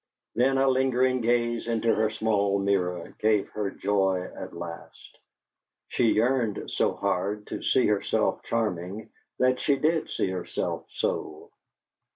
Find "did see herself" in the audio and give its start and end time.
9.75-10.87